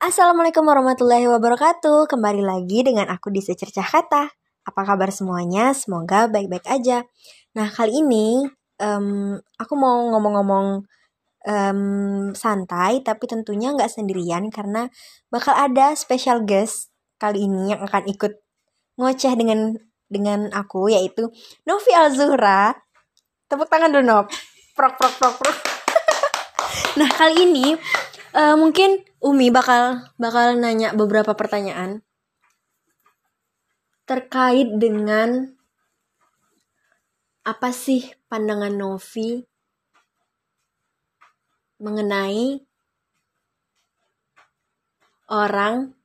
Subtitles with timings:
[0.00, 2.08] Assalamualaikum warahmatullahi wabarakatuh.
[2.08, 4.32] Kembali lagi dengan aku di Secercah Kata
[4.64, 5.76] Apa kabar semuanya?
[5.76, 7.04] Semoga baik-baik aja.
[7.52, 8.40] Nah kali ini
[8.80, 10.80] um, Aku mau ngomong-ngomong
[11.44, 11.80] um,
[12.32, 14.88] Santai Tapi tentunya nggak sendirian Karena
[15.28, 16.88] bakal ada special guest
[17.20, 18.32] Kali ini yang akan ikut
[18.96, 19.76] Ngoceh dengan
[20.08, 21.28] dengan aku Yaitu
[21.68, 22.72] Novi Alzuhra.
[23.44, 24.26] Tepuk tangan dulu Nov
[24.72, 25.56] Prok prok prok prok.
[26.98, 27.76] Nah kali ini
[28.34, 32.04] uh, mungkin Umi bakal bakal nanya beberapa pertanyaan
[34.04, 35.56] terkait dengan
[37.40, 39.40] apa sih pandangan Novi
[41.80, 42.60] mengenai
[45.32, 45.96] orang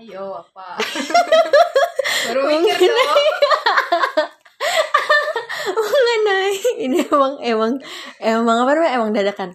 [0.00, 0.80] ayo apa?
[2.28, 3.24] Baru mikir dong.
[5.76, 7.72] Mengenai ini emang emang
[8.20, 8.96] emang apa namanya?
[8.96, 9.50] Emang dadakan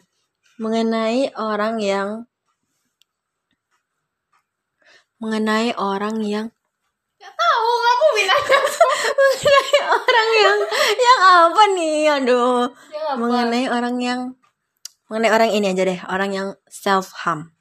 [0.55, 2.09] mengenai orang yang
[5.19, 6.47] mengenai orang yang
[7.19, 8.43] tahu kamu bilang.
[9.15, 10.59] Mengenai orang yang
[10.95, 11.99] yang apa nih?
[12.21, 12.69] Aduh.
[12.93, 13.17] Ya, apa?
[13.17, 14.19] mengenai orang yang
[15.09, 15.99] mengenai orang ini aja deh.
[16.05, 17.55] Orang yang self harm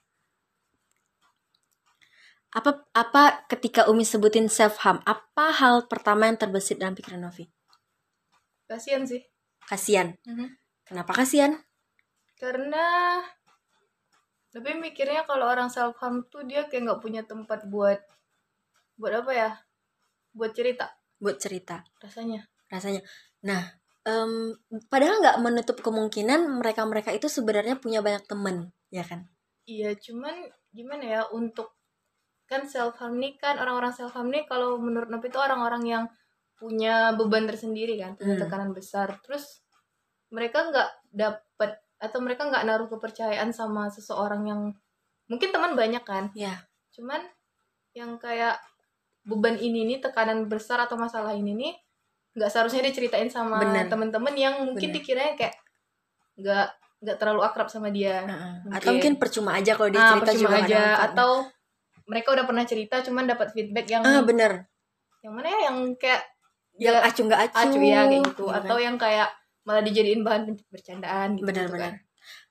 [2.54, 7.50] apa apa ketika Umi sebutin self harm apa hal pertama yang terbesit dalam pikiran Novi?
[8.70, 9.26] Kasian sih.
[9.66, 10.14] Kasihan
[10.86, 11.63] kenapa kasihan
[12.44, 12.84] karena
[14.52, 17.98] lebih mikirnya kalau orang self harm tuh dia kayak nggak punya tempat buat
[19.00, 19.50] buat apa ya
[20.36, 23.00] buat cerita buat cerita rasanya rasanya.
[23.48, 23.60] Nah,
[24.04, 24.52] em,
[24.92, 29.24] padahal nggak menutup kemungkinan mereka-mereka itu sebenarnya punya banyak temen, ya kan?
[29.64, 30.44] iya cuman
[30.76, 31.72] gimana ya untuk
[32.44, 36.04] kan self harm nih kan orang-orang self harm nih kalau menurut Nopi itu orang-orang yang
[36.60, 38.42] punya beban tersendiri kan punya Hmm.
[38.44, 39.64] tekanan besar terus
[40.28, 44.60] mereka nggak dapat atau mereka nggak naruh kepercayaan sama seseorang yang
[45.28, 46.28] mungkin teman banyak kan?
[46.36, 47.24] Ya, cuman
[47.96, 48.60] yang kayak
[49.24, 51.72] beban ini nih tekanan besar atau masalah ini nih
[52.34, 53.86] nggak seharusnya diceritain sama Bener.
[53.86, 54.98] temen-temen yang mungkin Bener.
[55.00, 55.54] dikiranya kayak
[56.34, 56.66] nggak
[57.04, 58.26] nggak terlalu akrab sama dia.
[58.68, 59.16] Atau mungkin.
[59.16, 60.82] percuma aja kalau dia ah, cerita percuma juga aja.
[60.82, 60.96] kan.
[61.12, 61.30] atau
[62.04, 64.68] mereka udah pernah cerita cuman dapat feedback yang ah bener,
[65.24, 65.58] yang mana ya?
[65.72, 66.22] Yang kayak
[66.74, 68.44] yang ya, acu nggak acu, acuh ya kayak gitu.
[68.50, 68.56] kan.
[68.60, 69.28] atau yang kayak
[69.64, 71.84] malah dijadiin bahan bercandaan gitu, bener gitu bener.
[71.84, 71.94] kan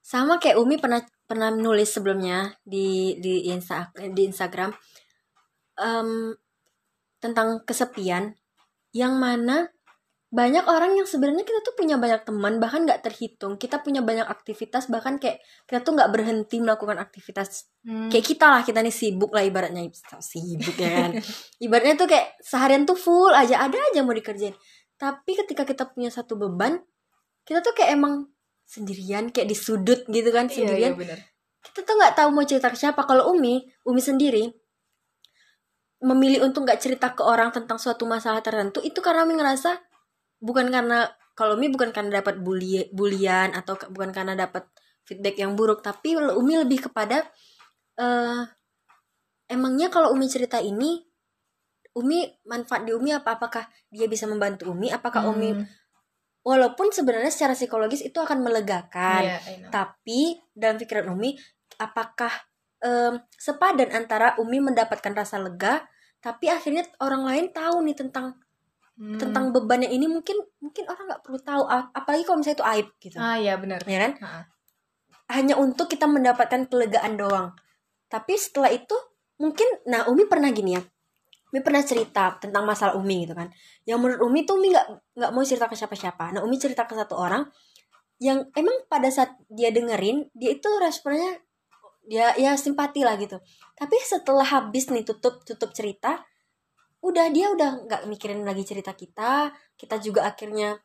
[0.03, 4.69] Sama kayak Umi pernah pernah nulis sebelumnya di di Insta di Instagram
[5.79, 6.35] em,
[7.24, 8.35] tentang kesepian,
[8.91, 9.72] yang mana
[10.34, 13.56] banyak orang yang sebenarnya kita tuh punya banyak teman bahkan nggak terhitung.
[13.62, 17.69] Kita punya banyak aktivitas bahkan kayak kita tuh nggak berhenti melakukan aktivitas.
[17.84, 18.07] Hmm.
[18.07, 19.85] kayak kita lah kita nih sibuk lah ibaratnya.
[20.19, 21.12] Sibuk ya kan.
[21.69, 24.57] Ibaratnya tuh kayak seharian tuh full aja ada aja mau dikerjain.
[24.97, 26.81] Tapi ketika kita punya satu beban
[27.44, 28.28] kita tuh kayak emang
[28.64, 31.20] sendirian kayak di sudut gitu kan iya, sendirian iya, bener.
[31.62, 34.50] kita tuh nggak tahu mau cerita ke siapa kalau Umi Umi sendiri
[36.04, 39.80] memilih untuk nggak cerita ke orang tentang suatu masalah tertentu itu karena Umi ngerasa
[40.44, 44.68] bukan karena kalau Umi bukan karena dapat bully bulian atau ke- bukan karena dapat
[45.08, 47.24] feedback yang buruk tapi Umi lebih kepada
[47.96, 48.44] eh
[49.48, 51.04] emangnya kalau Umi cerita ini
[51.94, 55.66] Umi manfaat di Umi apa apakah dia bisa membantu Umi apakah Umi Hmm.
[56.44, 59.72] Walaupun sebenarnya secara psikologis itu akan melegakan know.
[59.72, 61.40] tapi dalam pikiran Umi
[61.76, 62.31] apakah
[62.80, 65.88] em, sepadan antara Umi mendapatkan rasa lega
[66.20, 68.38] tapi akhirnya orang lain tahu nih tentang
[68.94, 69.18] Hmm.
[69.18, 72.88] tentang bebannya ini mungkin mungkin orang nggak perlu tahu ap- apalagi kalau misalnya itu aib
[73.02, 74.44] gitu ah iya benar ya kan Ah.
[75.34, 77.58] hanya untuk kita mendapatkan kelegaan doang
[78.06, 78.94] tapi setelah itu
[79.36, 80.86] mungkin nah Umi pernah gini ya
[81.53, 83.46] Umi pernah cerita tentang masalah Umi gitu kan.
[83.86, 86.34] Yang menurut Umi tuh Umi nggak nggak mau cerita ke siapa-siapa.
[86.34, 87.46] Nah Umi cerita ke satu orang
[88.18, 91.38] yang emang pada saat dia dengerin dia itu responnya
[92.03, 93.38] dia ya simpati lah gitu.
[93.78, 96.25] Tapi setelah habis nih tutup tutup cerita
[97.06, 99.53] udah dia udah nggak mikirin lagi cerita kita.
[99.78, 100.81] Kita juga akhirnya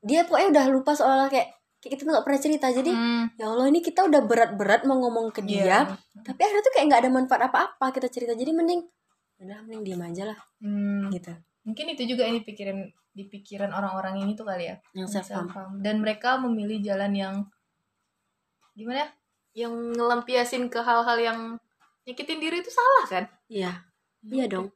[0.00, 1.50] dia pokoknya udah lupa soal kayak
[1.82, 2.66] kayak kita nggak pernah cerita.
[2.70, 3.26] Jadi Hmm.
[3.34, 5.98] ya Allah ini kita udah berat-berat mau ngomong ke dia Iya.
[6.22, 8.38] tapi akhirnya tuh kayak nggak ada manfaat apa-apa kita cerita.
[8.38, 8.86] Jadi mending
[9.40, 10.38] udah mending diem aja lah.
[10.60, 11.08] Hmm.
[11.12, 11.32] gitu.
[11.60, 14.76] mungkin itu juga yang dipikirin di pikiran orang-orang ini tuh kali ya.
[14.96, 15.72] Yang self harm self-harm.
[15.84, 17.34] dan mereka memilih jalan yang
[18.72, 19.08] gimana ya?
[19.66, 21.38] yang ngelampiasin ke hal-hal yang
[22.06, 23.24] nyakitin diri itu salah kan?
[23.50, 23.72] Iya.
[24.24, 24.68] Iya dong.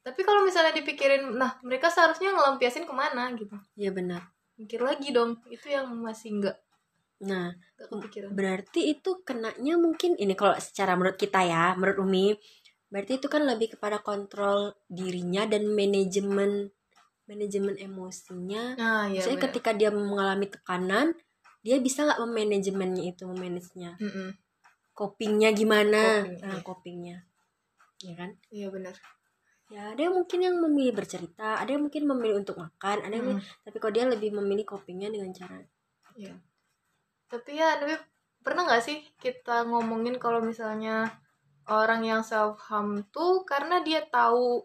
[0.00, 3.54] Tapi kalau misalnya dipikirin nah mereka seharusnya ngelampiasin ke mana gitu.
[3.76, 4.24] Iya benar.
[4.56, 5.36] Mikir lagi dong.
[5.52, 6.56] Itu yang masih nggak
[7.18, 8.30] nah kepikiran.
[8.30, 12.30] berarti itu kenanya mungkin ini kalau secara menurut kita ya menurut Umi
[12.88, 16.72] berarti itu kan lebih kepada kontrol dirinya dan manajemen
[17.28, 21.12] manajemen emosinya nah ya Misalnya ketika dia mengalami tekanan
[21.60, 24.32] dia bisa nggak memanajemennya itu memanagenya Mm-mm.
[24.96, 26.64] copingnya gimana Coping, nah iya.
[26.64, 27.16] copingnya
[28.00, 28.94] ya kan iya benar
[29.68, 33.36] ya ada yang mungkin yang memilih bercerita ada yang mungkin memilih untuk makan ada yang
[33.36, 33.44] Hmm.
[33.68, 35.60] tapi kok dia lebih memilih copingnya dengan cara
[36.18, 36.34] Iya.
[37.30, 37.94] Tapi ya, tapi
[38.42, 41.06] pernah nggak sih kita ngomongin kalau misalnya
[41.68, 44.64] orang yang self harm tuh karena dia tahu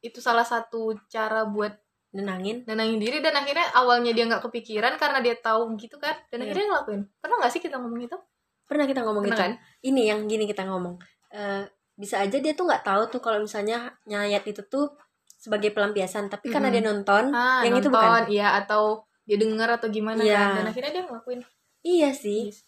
[0.00, 1.70] itu salah satu cara buat
[2.12, 6.38] nenangin nenangin diri dan akhirnya awalnya dia nggak kepikiran karena dia tahu gitu kan dan
[6.38, 6.50] Iya.
[6.50, 7.02] akhirnya ngelakuin.
[7.16, 8.18] Pernah nggak sih kita ngomong itu?
[8.62, 9.52] pernah kita ngomong Pernah itu kan?
[9.84, 10.96] ini yang gini kita ngomong
[11.28, 14.96] Eh, bisa aja dia tuh nggak tahu tuh kalau misalnya nyayat itu tuh
[15.34, 19.68] sebagai pelampiasan tapi karena dia nonton Ah, yang itu nonton, bukan iya atau dia denger
[19.76, 20.36] atau gimana Iya.
[20.36, 21.40] kan dan akhirnya dia ngelakuin.
[21.82, 22.64] iya sih Yes.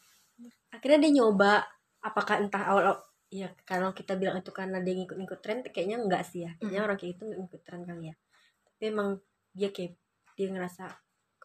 [0.69, 1.65] akhirnya dia nyoba
[2.00, 3.00] apakah entah awal
[3.35, 6.87] ya kalau kita bilang itu karena dia ngikut-ngikut tren kayaknya enggak sih ya kayaknya Mm.
[6.87, 8.15] orang kayak itu ngikut tren kali ya
[8.65, 9.09] tapi emang
[9.51, 9.93] dia kayak
[10.33, 10.85] dia ngerasa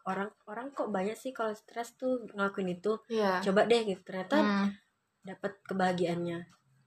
[0.03, 3.41] orang orang kok banyak sih kalau stres tuh ngelakuin itu Iya.
[3.41, 4.69] coba deh gitu ternyata Hmm.
[5.23, 6.39] dapat kebahagiaannya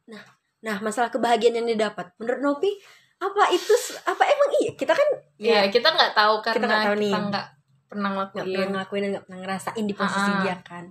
[0.06, 0.22] nah
[0.60, 2.70] nah masalah kebahagiaan yang dia dapat menurut Nopi
[3.18, 7.10] apa itu apa emang iya kita kan Iya, kita nggak tahu karena nggak tahu nih.
[7.10, 7.46] kita nggak
[7.88, 8.68] pernah nggak pernah ngelakuin.
[8.70, 10.40] ngelakuin dan nggak pernah ngerasain di posisi Ah, ah.
[10.40, 10.84] dia kan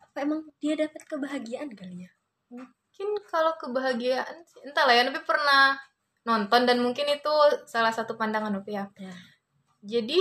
[0.00, 2.10] apa emang dia dapat kebahagiaan kali ya
[2.98, 5.78] mungkin kalau kebahagiaan sih, entah lah ya Nopi pernah
[6.26, 7.30] nonton dan mungkin itu
[7.70, 9.14] salah satu pandangan Nopi ya Ya.
[9.86, 10.18] jadi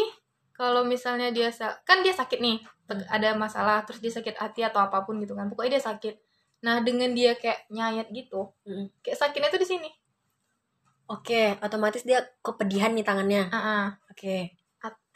[0.54, 1.50] kalau misalnya dia
[1.82, 3.04] kan dia sakit nih Hmm.
[3.12, 6.16] ada masalah terus dia sakit hati atau apa pun gitu kan pokoknya dia sakit
[6.64, 8.88] nah dengan dia kayak nyayat gitu Mm.
[9.04, 9.90] kayak sakitnya tuh di sini
[11.08, 13.48] Oke, otomatis dia kepedihan nih tangannya.
[13.48, 13.86] Ah, ah.
[14.12, 14.60] Oke.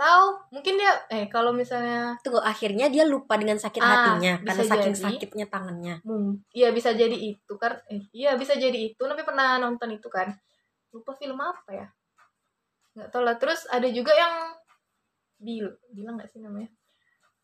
[0.01, 4.63] Atau mungkin dia eh kalau misalnya Tunggu, akhirnya dia lupa dengan sakit Ah, hatinya karena
[4.65, 5.05] saking jadi.
[5.05, 5.95] sakitnya tangannya.
[6.01, 10.09] Hmm, iya bisa jadi itu kan eh iya bisa jadi itu tapi pernah nonton itu
[10.09, 10.33] kan
[10.89, 11.87] lupa film apa ya
[12.91, 14.57] nggak tahu lah terus ada juga yang
[15.37, 16.73] bil bilang nggak sih namanya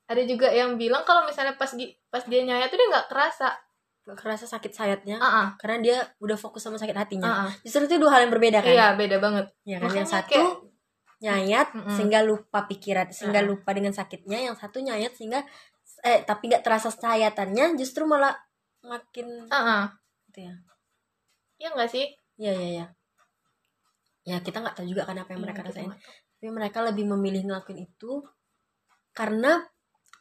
[0.06, 1.69] ada juga yang bilang kalau misalnya pas
[2.10, 3.53] pas dia nyayat tuh dia nggak kerasa
[4.01, 7.27] Gak kerasa sakit sayatnya ah ah, karena dia udah fokus sama sakit hatinya.
[7.27, 7.51] ah, ah.
[7.60, 8.71] Justru itu dua hal yang berbeda kan?
[8.71, 10.63] iya beda banget Ya kan yang satu kayak-
[11.17, 11.89] nyayat Mm-mm.
[11.89, 13.47] sehingga lupa pikiran, sehingga Ah.
[13.47, 15.41] lupa dengan sakitnya, yang satu nyayat sehingga
[15.99, 18.37] eh tapi nggak terasa sayatannya justru malah
[18.81, 19.85] makin ah ah.
[20.29, 20.53] gitu ya.
[21.57, 22.05] iya nggak sih
[22.37, 22.85] Iya, iya, iya.
[24.23, 25.89] Ya, kita nggak tahu juga kan apa yang mereka kita rasain.
[26.37, 28.21] tapi mereka lebih memilih ngelakuin itu
[29.11, 29.57] karena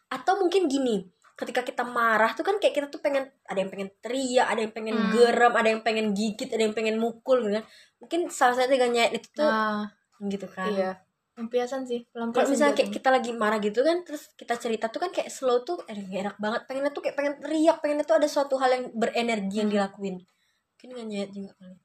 [0.08, 1.04] atau mungkin gini
[1.36, 4.72] ketika kita marah tuh kan kayak kita tuh pengen ada yang pengen teriak ada yang
[4.72, 5.12] pengen Hmm.
[5.12, 7.64] geram ada yang pengen gigit ada yang pengen mukul gitu kan
[8.00, 9.84] mungkin salah satu dengan nyayat itu tuh nah
[10.24, 10.72] gitu kan.
[10.72, 10.92] Iya.
[11.36, 15.10] Pelampiasan sih kalau misalnya kayak kita lagi marah gitu kan terus kita cerita tuh kan
[15.12, 16.60] kayak slow tuh eh, gak enak banget.
[16.64, 19.76] Pengennya tuh kayak pengen teriak pengennya tuh ada suatu hal yang berenergi yang Hmm.
[19.76, 20.16] dilakuin.
[20.24, 21.76] Mungkin dengan nyayat juga kali.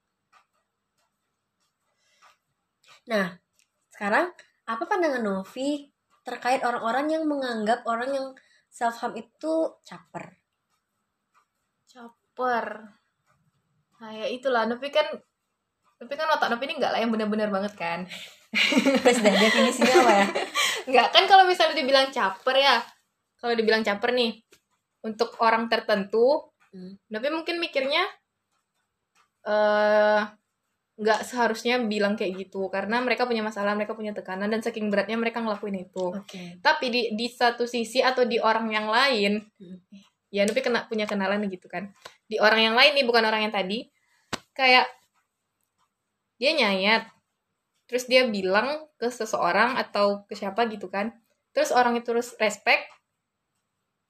[3.12, 3.28] Nah
[3.92, 4.26] sekarang
[4.72, 5.92] apa pandangan Novi
[6.24, 8.28] terkait orang-orang yang menganggap orang yang
[8.72, 10.40] self harm itu caper?
[11.92, 12.68] Caper.
[14.00, 14.64] Nah ya itulah.
[14.64, 15.08] Tapi kan
[16.02, 18.10] tapi kan otak Nopi ini enggak lah yang benar-benar banget kan.
[19.06, 20.26] Terus dah definisinya apa ya?
[20.90, 22.82] Enggak kan kalau misalnya dibilang caper ya
[23.38, 24.42] kalau dibilang caper nih
[25.06, 26.96] untuk orang tertentu Hmm.
[27.12, 28.00] tapi mungkin mikirnya
[29.44, 30.22] eh
[30.96, 35.20] nggak seharusnya bilang kayak gitu karena mereka punya masalah mereka punya tekanan dan saking beratnya
[35.20, 36.16] mereka ngelakuin itu.
[36.16, 36.64] Oke.
[36.64, 39.84] Tapi di di satu sisi atau di orang yang lain Hmm.
[40.32, 41.92] ya Nupi kena punya kenalan gitu kan.
[42.24, 43.92] Di orang yang lain nih bukan orang yang tadi
[44.56, 44.88] kayak
[46.42, 47.06] dia nyayat.
[47.86, 51.14] Terus dia bilang ke seseorang atau ke siapa gitu kan.
[51.54, 52.90] Terus orang itu terus respect.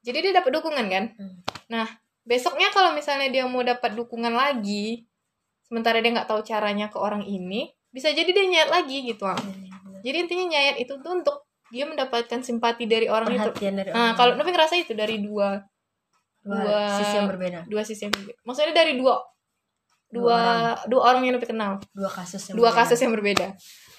[0.01, 1.05] Jadi dia dapat dukungan kan?
[1.13, 1.37] Hmm.
[1.67, 1.87] nah
[2.21, 5.07] besoknya kalau misalnya dia mau dapat dukungan lagi
[5.63, 9.39] sementara dia nggak tahu caranya ke orang ini bisa jadi dia nyayat lagi gitu Ang.
[10.03, 13.39] jadi intinya nyayat itu tuh untuk dia mendapatkan simpati dari orang itu.
[13.39, 14.15] Perhatian dari Nah, orang.
[14.19, 15.63] kalau Novi ngerasa itu dari dua
[16.43, 17.59] dua, dua- sisi yang berbeda.
[17.65, 18.37] dua sisi yang berbeda.
[18.43, 19.15] Maksudnya dari dua
[20.11, 20.59] Dua dua orang.
[20.85, 22.79] dua orang yang Novi kenal, dua kasus yang dua berbeda.
[22.83, 23.47] kasus yang berbeda.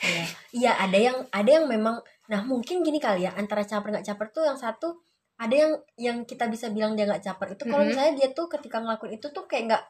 [0.02, 4.04] Iya, iya ada yang ada yang memang nah mungkin gini kali ya antara caper nggak
[4.04, 4.98] caper tuh yang satu
[5.36, 7.88] ada yang yang kita bisa bilang dia nggak caper itu kalau Mhm.
[7.88, 9.84] misalnya dia tuh ketika ngelakuin itu tuh kayak nggak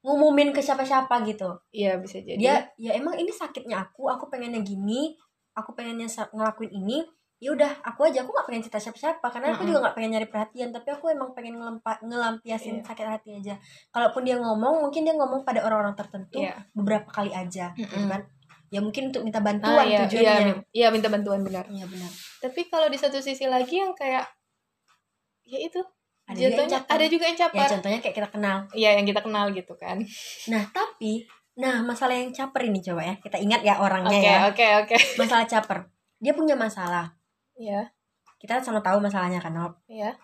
[0.00, 2.36] ngumumin ke siapa-siapa gitu Iya bisa jadi.
[2.36, 5.16] dia ya emang ini sakitnya aku aku pengennya gini
[5.52, 7.00] aku pengennya ngelakuin ini
[7.36, 9.68] ya udah aku aja aku nggak pengen cerita siapa-siapa karena aku Mhm.
[9.68, 12.84] juga nggak pengen nyari perhatian tapi aku emang pengen ngelempa, ngelampiasin Iya.
[12.84, 13.54] sakit hati aja
[13.90, 16.54] kalaupun dia ngomong mungkin dia ngomong pada orang-orang tertentu Iya.
[16.72, 18.08] beberapa kali aja gitu Mhm.
[18.08, 18.22] kan
[18.68, 21.62] ya mungkin untuk minta Ah, bantuan iya, iya, tujuannya min- iya minta bantuan benar.
[21.68, 22.10] Iya benar.
[22.40, 24.26] Tapi kalau di satu sisi lagi yang kayak
[25.44, 25.78] ya itu
[26.24, 26.90] Ada juga yang jatuhnya caper.
[26.90, 27.66] ada juga yang Ya caper.
[27.70, 28.56] contohnya kayak kita kenal.
[28.72, 30.00] Iya yang kita kenal gitu kan.
[30.48, 31.12] Nah tapi,
[31.54, 34.38] nah masalah yang caper ini coba ya kita ingat ya orangnya Oke ya.
[34.48, 34.96] oke oke.
[35.20, 35.78] Masalah caper.
[36.16, 37.12] Dia punya masalah.
[37.54, 37.90] Iya.
[38.38, 39.80] Kita sama tahu masalahnya kan, Nop.
[39.88, 40.14] iya.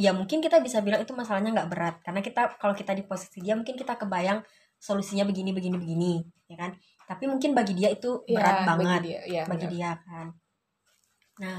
[0.00, 1.96] ya mungkin kita bisa bilang itu masalahnya nggak berat.
[2.00, 4.40] Karena kita kalau kita di posisi dia mungkin kita kebayang
[4.80, 6.12] solusinya begini begini begini
[6.48, 6.72] ya kan?
[7.04, 9.00] Tapi mungkin bagi dia itu Ya, berat bagi banget.
[9.04, 9.72] dia, ya, bagi benar.
[9.76, 10.26] dia kan?
[11.36, 11.58] Nah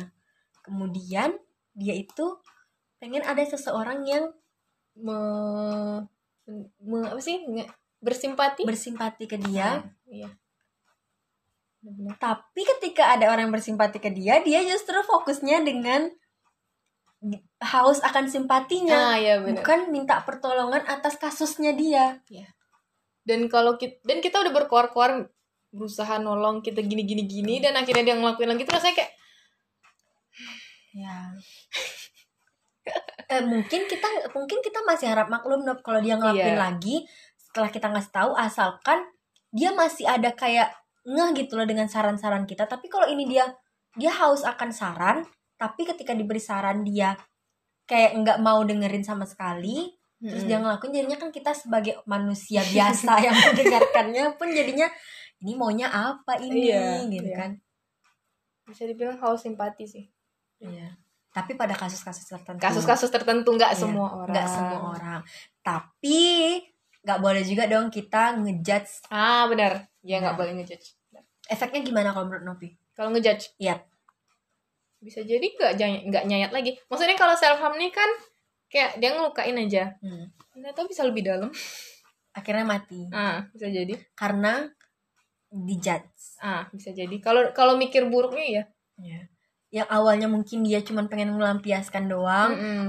[0.66, 1.30] kemudian
[1.78, 2.26] dia itu
[2.98, 4.26] pengen ada seseorang yang
[4.98, 5.20] me,
[6.82, 7.46] me- apa sih?
[8.02, 8.66] Bersimpati?
[8.66, 9.86] Bersimpati ke dia.
[9.86, 10.30] Nah, iya
[12.18, 16.10] Tapi ketika ada orang yang bersimpati ke dia dia justru fokusnya dengan
[17.62, 19.14] haus akan simpatinya.
[19.14, 22.22] Ah ya benar bukan minta pertolongan atas kasusnya dia.
[23.26, 25.30] Dan kalau kita dan kita udah berkoar-koar
[25.76, 29.12] berusaha nolong kita gini gini dan akhirnya dia ngelakuin lagi terus rasanya kayak
[30.96, 31.16] ya.
[33.26, 36.62] Eh, mungkin kita mungkin kita masih harap maklum Nob, kalau dia ngelakuin Iya.
[36.70, 36.96] lagi
[37.36, 39.02] setelah kita ngasih tahu asalkan
[39.50, 40.70] dia masih ada kayak
[41.06, 43.46] ngeh gitu loh dengan saran-saran kita tapi kalau ini dia
[43.94, 45.18] dia haus akan saran
[45.56, 47.14] tapi ketika diberi saran dia
[47.86, 50.50] kayak nggak mau dengerin sama sekali terus Mm-mm.
[50.50, 54.90] dia ngelakuin jadinya kan kita sebagai manusia biasa yang mendengarkannya pun jadinya
[55.38, 57.38] ini maunya apa ini Iya, gitu iya.
[57.38, 57.52] kan
[58.66, 60.06] bisa dibilang haus simpati sih
[60.58, 60.98] Iya.
[61.30, 62.64] Tapi pada kasus-kasus tertentu.
[62.64, 65.22] kasus-kasus tertentu nggak Iya, semua orang nggak semua orang.
[65.60, 66.24] Tapi
[67.04, 69.12] nggak boleh juga dong kita ngejudge.
[69.12, 70.40] ah benar ya nggak Nah.
[70.40, 70.95] boleh ngejudge
[71.48, 72.70] Efeknya gimana kalau menurut Novi?
[72.92, 73.84] kalau ngejudge Iya.
[74.98, 75.74] bisa jadi nggak
[76.08, 78.08] nggak nyayat lagi maksudnya kalau self harm nih kan
[78.68, 80.32] kayak dia ngelukain aja Hmm.
[80.50, 81.52] ternyata bisa lebih dalam
[82.32, 84.66] Akhirnya mati ah bisa jadi karena
[85.48, 86.40] dijudge.
[86.40, 88.64] ah bisa jadi kalau kalau mikir buruknya ya
[88.96, 89.22] Iya.
[89.74, 92.86] Yang awalnya mungkin dia cuma pengen melampiaskan doang, Mm-mm.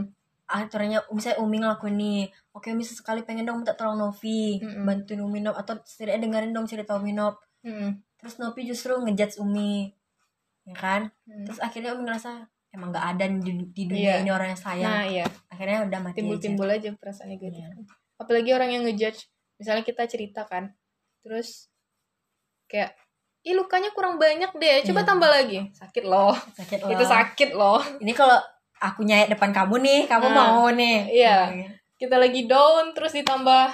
[0.46, 2.22] akhirnya misalnya Umi ngelakuin nih,
[2.52, 4.86] oke Umi sesekali pengen dong minta tolong Novi, Mm-mm.
[4.86, 7.42] bantuin Umi Nop atau setidaknya dengerin dong cerita Umi Nop.
[7.66, 8.05] Mm-mm.
[8.26, 9.94] Terus Novi justru ngejudge Umi,
[10.66, 11.02] ya kan?
[11.30, 11.46] Mm.
[11.46, 14.22] terus akhirnya Umi ngerasa emang nggak ada di, di dunia Iya.
[14.26, 18.20] ini orang yang sayang nah iya akhirnya udah mati timbul-timbul aja perasaan aja negatif Iya.
[18.20, 20.76] apalagi orang yang ngejudge misalnya kita cerita kan
[21.24, 21.72] terus
[22.68, 22.92] kayak
[23.46, 25.08] ih lukanya kurang banyak deh coba Iya.
[25.08, 27.08] tambah lagi sakit loh sakit itu loh.
[27.08, 28.36] sakit loh ini kalau
[28.76, 31.38] aku nyayat depan kamu nih kamu Nah, mau nih iya.
[31.96, 33.72] kita lagi down terus ditambah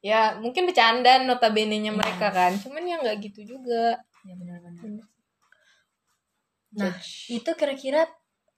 [0.00, 1.98] ya mungkin bercandaan notabene nya Iya.
[1.98, 5.04] mereka kan cuman ya nggak gitu juga ya benar-benar Bener.
[6.76, 7.32] Nah, Judge.
[7.32, 8.04] itu kira-kira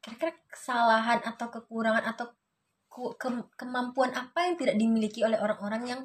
[0.02, 2.26] kira-kira kesalahan atau kekurangan atau
[2.90, 6.00] ke- kemampuan apa yang tidak dimiliki oleh orang-orang yang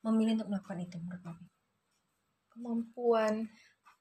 [0.00, 1.44] memilih untuk melakukan itu menurut Novi?
[2.48, 3.34] kemampuan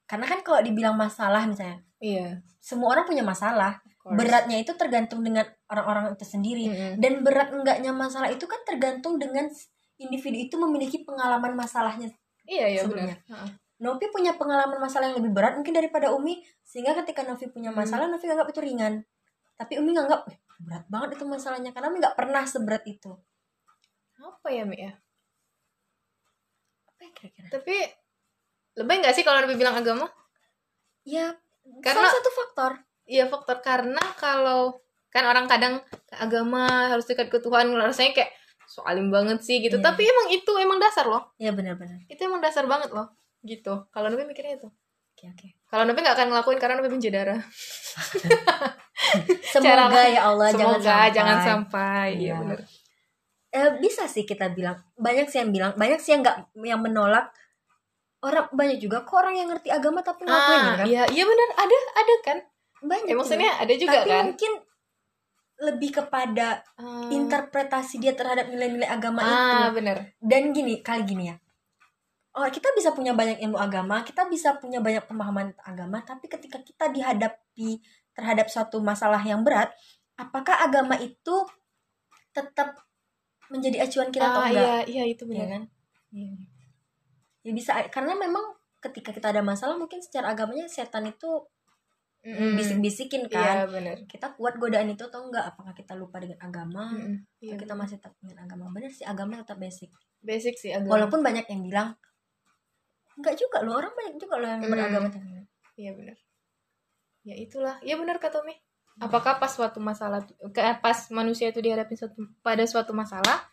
[0.07, 5.43] karena kan kalau dibilang masalah misalnya iya semua orang punya masalah beratnya itu tergantung dengan
[5.67, 6.93] orang-orang itu sendiri Mm-mm.
[7.03, 9.51] dan berat enggaknya masalah itu kan tergantung dengan
[9.97, 12.09] individu itu memiliki pengalaman masalahnya
[12.45, 13.17] iya ya sebelumnya.
[13.25, 13.49] benar.
[13.77, 17.77] Novi punya pengalaman masalah yang lebih berat mungkin daripada Umi sehingga ketika Novi punya Hmm.
[17.77, 19.05] masalah Novi nganggap itu ringan.
[19.53, 23.13] Tapi Umi nganggap "Eh, berat banget itu masalahnya karena Umi nggak pernah seberat itu.
[24.17, 24.97] Apa ya Mi ya?
[26.87, 27.47] Apa ya kira-kira?
[27.51, 27.75] Tapi
[28.75, 30.09] lebih nggak sih kalau lebih bilang agama?
[31.03, 31.37] Ya
[31.79, 32.71] Karena- salah satu faktor.
[33.05, 33.61] Iya faktor.
[33.61, 35.79] Karena kalau kan orang kadang
[36.11, 38.31] agama harus dekat ke Tuhan rasanya kayak
[38.67, 39.75] soalim banget sih gitu.
[39.75, 39.85] Iya.
[39.85, 41.31] tapi emang itu emang dasar loh.
[41.35, 42.03] Ya benar-benar.
[42.05, 43.07] Itu emang dasar banget loh
[43.41, 43.87] gitu.
[43.87, 44.67] Kalau Nabi mikirnya itu.
[45.13, 45.47] Oke oke.
[45.65, 47.39] Kalau Nabi nggak akan ngelakuin karena Nabi benci darah.
[49.47, 51.11] Semoga Cara- ya Allah jangan semoga sampai.
[51.11, 52.07] jangan sampai.
[52.13, 52.35] Iya Iya.
[52.37, 52.59] benar.
[53.47, 57.31] Eh, bisa sih kita bilang banyak sih yang bilang banyak sih yang nggak yang menolak.
[58.17, 60.85] Orang banyak juga kok orang yang ngerti agama tapi ngelakuin ah kan?
[60.85, 61.49] iya iya benar.
[61.55, 62.37] Ada ada kan?
[62.79, 64.23] Banyak ya, maksudnya ada juga tapi kan?
[64.27, 64.51] mungkin
[65.57, 69.33] lebih kepada Ah, interpretasi dia terhadap nilai-nilai agama itu.
[69.33, 71.37] ah benar dan gini kali gini ya.
[72.33, 76.61] Oh kita bisa punya banyak ilmu agama kita bisa punya banyak pemahaman agama tapi ketika
[76.61, 77.81] kita dihadapi
[78.13, 79.73] terhadap suatu masalah yang berat
[80.13, 81.35] apakah agama itu
[82.29, 82.77] tetap
[83.49, 84.61] menjadi acuan kita atau ah enggak?
[84.61, 85.63] iya iya itu ya benar kan?
[86.13, 86.33] Iya.
[87.41, 88.45] ya bisa karena memang
[88.77, 91.41] ketika kita ada masalah mungkin secara agamanya setan itu
[92.27, 92.59] Mm-mm.
[92.59, 96.91] bisik-bisikin iya kan benar kita kuat godaan itu atau enggak apakah kita lupa dengan agama.
[97.39, 99.87] Iya, atau kita masih tetap dengan agama bener sih agama tetap basic
[100.19, 101.89] basic sih agama walaupun banyak yang bilang
[103.15, 104.73] enggak juga loh orang banyak juga loh yang Hmm.
[104.75, 105.07] beragama
[105.77, 106.17] Iya benar.
[107.21, 107.77] Ya itulah.
[107.79, 108.57] Iya benar kata Mi.
[108.97, 113.45] Apakah pas suatu masalah ke- pas manusia itu dihadapi suatu pada suatu masalah,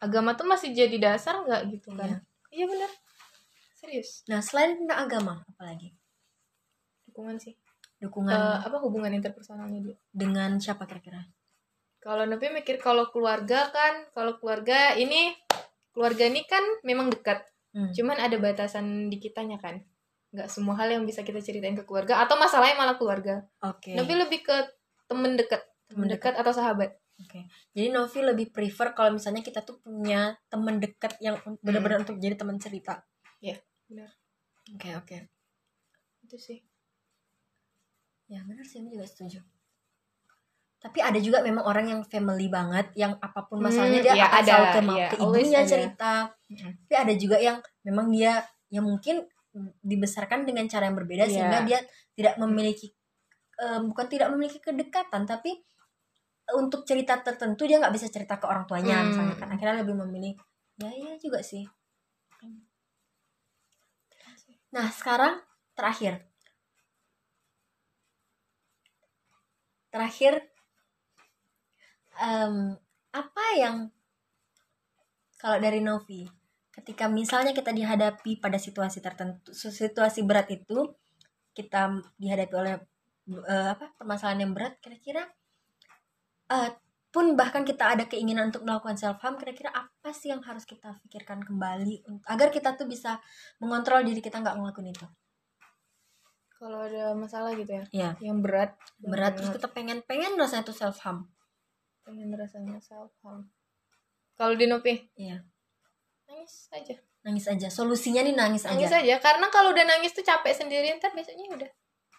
[0.00, 2.24] agama tuh masih jadi dasar nggak gitu kan?
[2.48, 2.88] Iya benar.
[3.76, 4.24] Serius.
[4.26, 5.94] nah selain tentang agama apalagi
[7.06, 7.54] Dukungan sih.
[7.98, 9.96] Dukungan Eh, apa hubungan interpersonalnya dia?
[10.14, 11.26] dengan siapa kira-kira
[11.98, 15.34] Kalau Nabi mikir kalau keluarga kan, kalau keluarga ini
[15.90, 17.42] keluarga ini kan memang dekat.
[17.74, 17.90] Hmm.
[17.90, 19.82] Cuman ada batasan di kitanya kan.
[20.30, 23.42] Nggak semua hal yang bisa kita ceritain ke keluarga atau masalahnya malah keluarga.
[23.66, 24.56] oke Nabi lebih ke
[25.10, 25.58] temen dekat,
[25.90, 26.94] Temen temen dekat atau sahabat.
[27.18, 27.50] Oke.
[27.74, 32.38] Jadi Novi lebih prefer kalau misalnya kita tuh punya teman dekat yang benar-benar untuk jadi
[32.38, 33.02] teman cerita.
[33.42, 33.58] Iya,
[33.90, 34.14] benar.
[34.78, 35.16] Oke, oke.
[36.22, 36.62] Itu sih.
[38.28, 39.40] Ya, benar sih, aku juga setuju.
[40.78, 44.26] Tapi ada juga memang orang yang family banget, yang apa pun masalahnya Hmm, dia iya,
[44.30, 46.12] akan ada, selalu ke, iya, ke ibunya cerita.
[46.46, 46.72] Mm-mm.
[46.86, 48.32] Tapi ada juga yang memang dia
[48.70, 49.26] yang mungkin
[49.82, 51.34] dibesarkan dengan cara yang berbeda Iya.
[51.34, 51.78] sehingga dia
[52.14, 52.94] tidak memiliki
[53.58, 55.50] eh, bukan tidak memiliki kedekatan, tapi
[56.54, 59.10] untuk cerita tertentu dia nggak bisa cerita ke orang tuanya Hmm.
[59.10, 60.32] misalnya kan akhirnya lebih memilih
[60.78, 61.66] ya iya juga sih.
[64.70, 65.40] Nah sekarang
[65.74, 66.27] terakhir
[69.88, 70.44] terakhir
[72.20, 72.76] em,
[73.14, 73.76] apa yang
[75.38, 76.28] kalau dari Novi
[76.74, 80.94] ketika misalnya kita dihadapi pada situasi tertentu situasi berat itu
[81.54, 82.74] kita dihadapi oleh
[83.48, 85.26] eh, apa permasalahan yang berat kira-kira
[86.52, 86.70] eh,
[87.08, 90.92] pun bahkan kita ada keinginan untuk melakukan self harm kira-kira apa sih yang harus kita
[91.08, 93.18] pikirkan kembali agar kita tuh bisa
[93.58, 95.08] mengontrol diri kita nggak ngelakuin itu
[96.58, 100.74] Kalau ada masalah gitu ya, ya yang berat, berat terus kita pengen pengen rasanya tuh
[100.74, 101.30] self harm
[102.02, 103.46] pengen rasanya self harm.
[104.34, 105.38] Kalau di Nopi, iya
[106.26, 106.94] nangis aja.
[107.22, 109.14] nangis aja solusinya nih nangis, Nangis aja aja.
[109.22, 111.70] Karena kalau udah nangis tuh capek sendiri, ntar besoknya udah.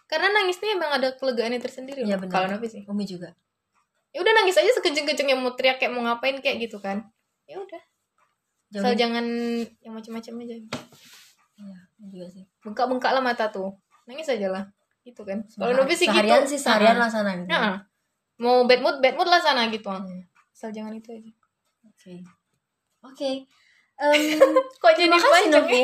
[0.08, 2.02] Karena nangis tuh emang ada kelegaannya tersendiri.
[2.02, 2.32] Iya, benar.
[2.32, 2.82] Kalau Nopi sih.
[2.88, 3.30] Umi juga
[4.10, 7.06] Ya udah nangis aja sekejeng-kejengnya mau teriak kayak mau ngapain kayak gitu kan.
[7.46, 7.82] Ya udah.
[8.70, 9.26] Jauhin- jangan
[9.82, 10.54] yang macam-macam aja.
[11.60, 13.74] iya juga sih Bengkak-bengkak lah mata tuh.
[14.10, 14.64] Nangis aja lah.
[15.00, 15.38] Gitu kan.
[15.46, 16.50] Kalau Nopi sih seharian gitu.
[16.50, 17.78] sih seharian Nah, lah sana gitu nah.
[18.36, 19.86] Mau bad mood, bad mood lah sana gitu.
[19.86, 20.26] Iya.
[20.50, 21.30] Asal jangan itu aja.
[21.86, 22.14] oke
[23.06, 23.30] oke
[24.00, 24.40] Em,
[24.80, 25.52] Kok jadi kasih?
[25.52, 25.82] Novi.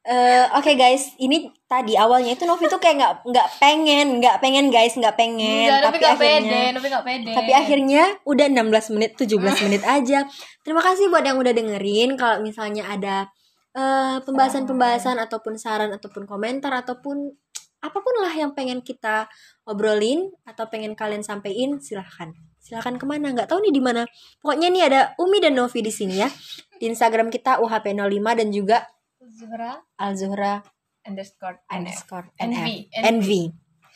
[0.00, 4.72] Eh, Oke guys, ini tadi awalnya itu Novi tuh kayak nggak nggak pengen, nggak pengen
[4.72, 5.68] guys, nggak pengen.
[5.68, 7.32] Enggak, tapi gak pede, akhirnya, tapi gak pede.
[7.36, 10.24] tapi akhirnya udah 16 menit, 17 menit aja.
[10.64, 12.16] Terima kasih buat yang udah dengerin.
[12.16, 13.28] Kalau misalnya ada
[13.76, 17.36] eh, pembahasan-pembahasan ataupun saran ataupun komentar ataupun
[17.80, 19.28] apa pun lah yang pengen kita
[19.64, 22.32] obrolin atau pengen kalian sampein, silahkan.
[22.60, 23.32] Silahkan ke mana?
[23.32, 24.04] Nggak tahu nih di mana.
[24.44, 26.28] Pokoknya nih ada Umi dan Novi di sini ya.
[26.76, 28.84] Di Instagram kita UHP05 dan juga
[29.30, 30.60] Zuhra Alzuhra
[31.08, 31.72] underscore NF.
[31.72, 32.68] underscore NV.
[32.92, 33.30] NV.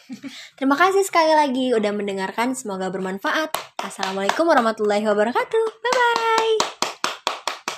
[0.61, 2.57] Terima kasih sekali lagi udah mendengarkan.
[2.57, 3.53] Semoga bermanfaat.
[3.81, 5.65] Assalamualaikum warahmatullahi wabarakatuh.
[5.85, 6.74] Bye bye.